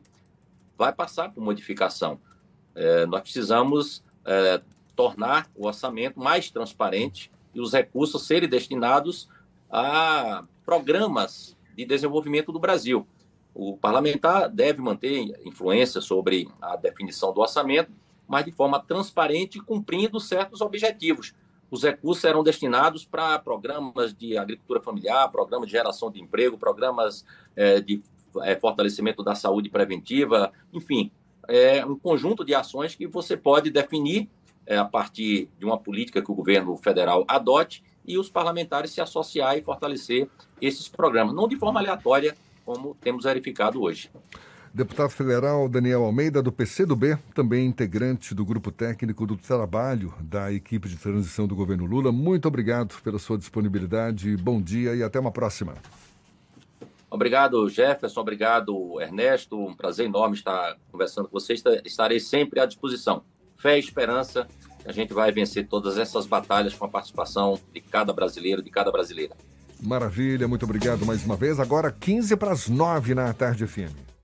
vai 0.77 0.91
passar 0.91 1.31
por 1.31 1.43
modificação. 1.43 2.19
É, 2.75 3.05
nós 3.05 3.21
precisamos 3.21 4.03
é, 4.25 4.61
tornar 4.95 5.49
o 5.55 5.67
orçamento 5.67 6.19
mais 6.19 6.49
transparente, 6.49 7.31
e 7.53 7.61
os 7.61 7.71
recursos 7.71 8.25
serem 8.25 8.49
destinados 8.49 9.29
a 9.69 10.43
programas 10.65 11.55
de 11.75 11.85
desenvolvimento 11.85 12.51
do 12.51 12.59
Brasil. 12.59 13.07
O 13.53 13.77
parlamentar 13.77 14.49
deve 14.49 14.81
manter 14.81 15.39
influência 15.45 16.01
sobre 16.01 16.49
a 16.59 16.75
definição 16.75 17.31
do 17.31 17.41
orçamento, 17.41 17.91
mas 18.27 18.45
de 18.45 18.51
forma 18.51 18.79
transparente 18.79 19.59
e 19.59 19.61
cumprindo 19.61 20.19
certos 20.19 20.61
objetivos. 20.61 21.35
Os 21.73 21.81
recursos 21.81 22.21
serão 22.21 22.43
destinados 22.43 23.03
para 23.03 23.39
programas 23.39 24.13
de 24.13 24.37
agricultura 24.37 24.79
familiar, 24.79 25.27
programas 25.31 25.65
de 25.65 25.71
geração 25.71 26.11
de 26.11 26.21
emprego, 26.21 26.55
programas 26.55 27.25
é, 27.55 27.81
de 27.81 27.99
é, 28.43 28.55
fortalecimento 28.55 29.23
da 29.23 29.33
saúde 29.33 29.69
preventiva, 29.69 30.53
enfim, 30.71 31.11
é 31.47 31.83
um 31.83 31.97
conjunto 31.97 32.45
de 32.45 32.53
ações 32.53 32.93
que 32.93 33.07
você 33.07 33.35
pode 33.35 33.71
definir 33.71 34.29
é, 34.67 34.77
a 34.77 34.85
partir 34.85 35.49
de 35.57 35.65
uma 35.65 35.75
política 35.75 36.21
que 36.21 36.31
o 36.31 36.35
governo 36.35 36.77
federal 36.77 37.25
adote 37.27 37.83
e 38.05 38.19
os 38.19 38.29
parlamentares 38.29 38.91
se 38.91 39.01
associar 39.01 39.57
e 39.57 39.63
fortalecer 39.63 40.29
esses 40.61 40.87
programas, 40.87 41.33
não 41.33 41.47
de 41.47 41.55
forma 41.55 41.79
aleatória, 41.79 42.37
como 42.63 42.95
temos 43.01 43.23
verificado 43.23 43.81
hoje. 43.81 44.11
Deputado 44.73 45.09
federal 45.11 45.69
Daniel 45.69 46.03
Almeida, 46.03 46.41
do 46.41 46.51
PCdoB, 46.51 47.17
também 47.35 47.67
integrante 47.67 48.33
do 48.33 48.43
grupo 48.43 48.71
técnico 48.71 49.27
do 49.27 49.37
trabalho 49.37 50.13
da 50.19 50.51
equipe 50.51 50.89
de 50.89 50.97
transição 50.97 51.47
do 51.47 51.55
governo 51.55 51.85
Lula, 51.85 52.11
muito 52.11 52.47
obrigado 52.47 52.95
pela 53.03 53.19
sua 53.19 53.37
disponibilidade, 53.37 54.35
bom 54.37 54.59
dia 54.59 54.95
e 54.95 55.03
até 55.03 55.19
uma 55.19 55.31
próxima. 55.31 55.75
Obrigado, 57.09 57.69
Jefferson, 57.69 58.21
obrigado, 58.21 58.99
Ernesto, 58.99 59.55
um 59.55 59.75
prazer 59.75 60.07
enorme 60.07 60.35
estar 60.35 60.75
conversando 60.91 61.29
com 61.29 61.39
vocês, 61.39 61.61
estarei 61.85 62.19
sempre 62.19 62.59
à 62.59 62.65
disposição 62.65 63.23
fé 63.55 63.77
e 63.77 63.79
esperança 63.79 64.47
a 64.85 64.91
gente 64.91 65.13
vai 65.13 65.31
vencer 65.31 65.67
todas 65.67 65.97
essas 65.97 66.25
batalhas 66.25 66.73
com 66.73 66.83
a 66.83 66.89
participação 66.89 67.57
de 67.73 67.79
cada 67.79 68.11
brasileiro, 68.11 68.61
de 68.61 68.69
cada 68.69 68.91
brasileira. 68.91 69.33
Maravilha, 69.81 70.47
muito 70.47 70.65
obrigado 70.65 71.05
mais 71.05 71.23
uma 71.23 71.37
vez. 71.37 71.59
Agora 71.59 71.89
15 71.89 72.35
para 72.35 72.51
as 72.51 72.67
9 72.67 73.15
na 73.15 73.31
tarde 73.33 73.65
FM. 73.65 74.11